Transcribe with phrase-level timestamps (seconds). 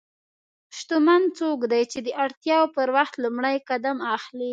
[0.77, 4.49] شتمن څوک دی چې د اړتیا پر وخت لومړی قدم اخلي.